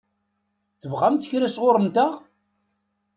[0.81, 2.11] Tebɣamt kra sɣur-nteɣ?